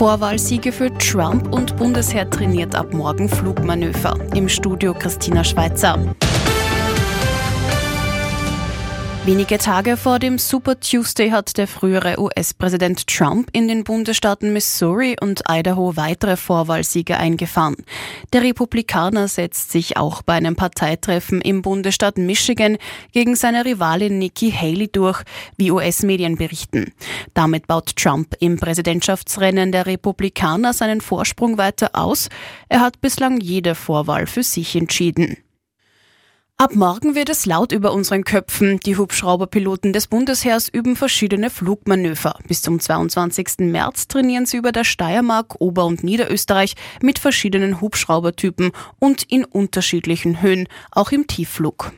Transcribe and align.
Vorwahlsiege 0.00 0.72
für 0.72 0.90
Trump 0.94 1.52
und 1.52 1.76
Bundesheer 1.76 2.30
trainiert 2.30 2.74
ab 2.74 2.94
morgen 2.94 3.28
Flugmanöver. 3.28 4.16
Im 4.34 4.48
Studio 4.48 4.94
Christina 4.94 5.44
Schweizer. 5.44 5.98
Wenige 9.26 9.58
Tage 9.58 9.98
vor 9.98 10.18
dem 10.18 10.38
Super 10.38 10.80
Tuesday 10.80 11.28
hat 11.28 11.58
der 11.58 11.68
frühere 11.68 12.18
US-Präsident 12.18 13.06
Trump 13.06 13.50
in 13.52 13.68
den 13.68 13.84
Bundesstaaten 13.84 14.54
Missouri 14.54 15.14
und 15.20 15.42
Idaho 15.46 15.94
weitere 15.96 16.38
Vorwahlsiege 16.38 17.18
eingefahren. 17.18 17.76
Der 18.32 18.42
Republikaner 18.42 19.28
setzt 19.28 19.72
sich 19.72 19.98
auch 19.98 20.22
bei 20.22 20.32
einem 20.32 20.56
Parteitreffen 20.56 21.42
im 21.42 21.60
Bundesstaat 21.60 22.16
Michigan 22.16 22.78
gegen 23.12 23.36
seine 23.36 23.66
Rivalin 23.66 24.18
Nikki 24.18 24.50
Haley 24.50 24.88
durch, 24.90 25.22
wie 25.58 25.70
US-Medien 25.70 26.36
berichten. 26.36 26.94
Damit 27.34 27.66
baut 27.66 27.94
Trump 27.96 28.34
im 28.40 28.58
Präsidentschaftsrennen 28.58 29.70
der 29.70 29.84
Republikaner 29.84 30.72
seinen 30.72 31.02
Vorsprung 31.02 31.58
weiter 31.58 31.90
aus. 31.92 32.30
Er 32.70 32.80
hat 32.80 33.02
bislang 33.02 33.38
jede 33.38 33.74
Vorwahl 33.74 34.26
für 34.26 34.42
sich 34.42 34.74
entschieden. 34.76 35.36
Ab 36.60 36.74
morgen 36.74 37.14
wird 37.14 37.30
es 37.30 37.46
laut 37.46 37.72
über 37.72 37.90
unseren 37.94 38.22
Köpfen. 38.22 38.80
Die 38.80 38.98
Hubschrauberpiloten 38.98 39.94
des 39.94 40.08
Bundesheers 40.08 40.68
üben 40.68 40.94
verschiedene 40.94 41.48
Flugmanöver. 41.48 42.38
Bis 42.48 42.60
zum 42.60 42.78
22. 42.78 43.60
März 43.60 44.08
trainieren 44.08 44.44
sie 44.44 44.58
über 44.58 44.70
der 44.70 44.84
Steiermark, 44.84 45.58
Ober- 45.58 45.86
und 45.86 46.04
Niederösterreich 46.04 46.74
mit 47.00 47.18
verschiedenen 47.18 47.80
Hubschraubertypen 47.80 48.72
und 48.98 49.22
in 49.22 49.46
unterschiedlichen 49.46 50.42
Höhen, 50.42 50.68
auch 50.90 51.12
im 51.12 51.26
Tiefflug. 51.26 51.92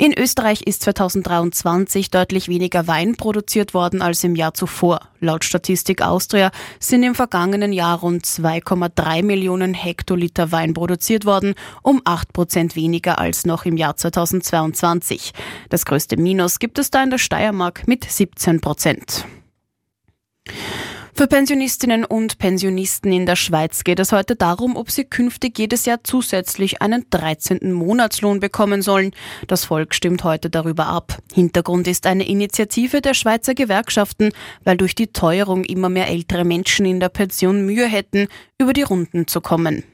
In 0.00 0.14
Österreich 0.16 0.62
ist 0.62 0.80
2023 0.84 2.08
deutlich 2.08 2.48
weniger 2.48 2.86
Wein 2.86 3.16
produziert 3.16 3.74
worden 3.74 4.00
als 4.00 4.24
im 4.24 4.34
Jahr 4.34 4.54
zuvor. 4.54 5.00
Laut 5.20 5.44
Statistik 5.44 6.00
Austria 6.00 6.52
sind 6.78 7.02
im 7.02 7.14
vergangenen 7.14 7.70
Jahr 7.74 8.00
rund 8.00 8.24
2,3 8.24 9.22
Millionen 9.22 9.74
Hektoliter 9.74 10.52
Wein 10.52 10.72
produziert 10.72 11.26
worden, 11.26 11.54
um 11.82 12.00
8 12.02 12.32
Prozent 12.32 12.76
weniger 12.76 13.18
als 13.18 13.44
noch 13.44 13.66
im 13.66 13.76
Jahr 13.76 13.94
2022. 13.94 15.34
Das 15.68 15.84
größte 15.84 16.16
Minus 16.16 16.60
gibt 16.60 16.78
es 16.78 16.90
da 16.90 17.02
in 17.02 17.10
der 17.10 17.18
Steiermark 17.18 17.86
mit 17.86 18.04
17 18.04 18.62
Prozent. 18.62 19.26
Für 21.14 21.26
Pensionistinnen 21.26 22.04
und 22.04 22.38
Pensionisten 22.38 23.12
in 23.12 23.26
der 23.26 23.36
Schweiz 23.36 23.84
geht 23.84 23.98
es 24.00 24.12
heute 24.12 24.36
darum, 24.36 24.76
ob 24.76 24.90
sie 24.90 25.04
künftig 25.04 25.58
jedes 25.58 25.84
Jahr 25.84 25.98
zusätzlich 26.02 26.80
einen 26.80 27.04
13. 27.10 27.72
Monatslohn 27.72 28.40
bekommen 28.40 28.80
sollen. 28.80 29.12
Das 29.46 29.64
Volk 29.64 29.94
stimmt 29.94 30.24
heute 30.24 30.50
darüber 30.50 30.86
ab. 30.86 31.18
Hintergrund 31.32 31.88
ist 31.88 32.06
eine 32.06 32.26
Initiative 32.26 33.00
der 33.00 33.14
Schweizer 33.14 33.54
Gewerkschaften, 33.54 34.30
weil 34.64 34.76
durch 34.76 34.94
die 34.94 35.08
Teuerung 35.08 35.64
immer 35.64 35.88
mehr 35.88 36.08
ältere 36.08 36.44
Menschen 36.44 36.86
in 36.86 37.00
der 37.00 37.08
Pension 37.10 37.66
Mühe 37.66 37.86
hätten, 37.86 38.28
über 38.58 38.72
die 38.72 38.82
Runden 38.82 39.26
zu 39.26 39.40
kommen. 39.40 39.84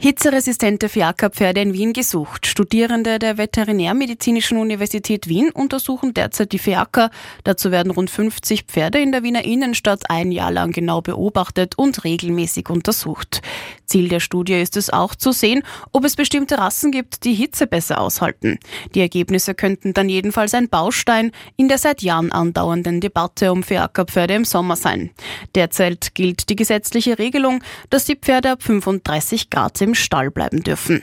Hitzeresistente 0.00 0.88
Fiakerpferde 0.88 1.60
in 1.60 1.72
Wien 1.72 1.92
gesucht. 1.92 2.46
Studierende 2.46 3.18
der 3.18 3.36
Veterinärmedizinischen 3.36 4.56
Universität 4.56 5.26
Wien 5.26 5.50
untersuchen 5.50 6.14
derzeit 6.14 6.52
die 6.52 6.60
Fiaker. 6.60 7.10
Dazu 7.42 7.72
werden 7.72 7.90
rund 7.90 8.08
50 8.08 8.62
Pferde 8.62 9.00
in 9.00 9.10
der 9.10 9.24
Wiener 9.24 9.44
Innenstadt 9.44 10.08
ein 10.08 10.30
Jahr 10.30 10.52
lang 10.52 10.70
genau 10.70 11.00
beobachtet 11.00 11.76
und 11.76 12.04
regelmäßig 12.04 12.70
untersucht. 12.70 13.42
Ziel 13.88 14.08
der 14.08 14.20
Studie 14.20 14.60
ist 14.60 14.76
es 14.76 14.90
auch 14.90 15.14
zu 15.14 15.32
sehen, 15.32 15.62
ob 15.92 16.04
es 16.04 16.14
bestimmte 16.14 16.58
Rassen 16.58 16.92
gibt, 16.92 17.24
die 17.24 17.34
Hitze 17.34 17.66
besser 17.66 18.00
aushalten. 18.00 18.58
Die 18.94 19.00
Ergebnisse 19.00 19.54
könnten 19.54 19.94
dann 19.94 20.08
jedenfalls 20.08 20.54
ein 20.54 20.68
Baustein 20.68 21.32
in 21.56 21.68
der 21.68 21.78
seit 21.78 22.02
Jahren 22.02 22.30
andauernden 22.30 23.00
Debatte 23.00 23.50
um 23.50 23.62
Fiakerpferde 23.62 24.34
im 24.34 24.44
Sommer 24.44 24.76
sein. 24.76 25.10
Derzeit 25.54 26.14
gilt 26.14 26.48
die 26.50 26.56
gesetzliche 26.56 27.18
Regelung, 27.18 27.62
dass 27.90 28.04
die 28.04 28.16
Pferde 28.16 28.52
ab 28.52 28.62
35 28.62 29.50
Grad 29.50 29.80
im 29.80 29.94
Stall 29.94 30.30
bleiben 30.30 30.62
dürfen. 30.62 31.02